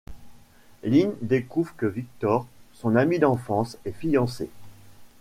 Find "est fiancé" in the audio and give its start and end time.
3.85-4.49